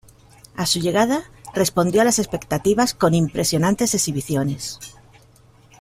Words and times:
A 0.55 0.65
su 0.65 0.79
llegada, 0.79 1.29
respondió 1.53 2.01
a 2.01 2.03
las 2.03 2.17
expectativas 2.17 2.95
con 2.95 3.13
impresionantes 3.13 3.93
exhibiciones. 3.93 4.79